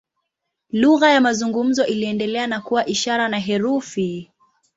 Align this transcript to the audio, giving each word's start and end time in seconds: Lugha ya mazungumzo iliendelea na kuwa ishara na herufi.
Lugha 0.71 1.09
ya 1.09 1.21
mazungumzo 1.21 1.85
iliendelea 1.85 2.47
na 2.47 2.61
kuwa 2.61 2.85
ishara 2.85 3.27
na 3.29 3.39
herufi. 3.39 4.31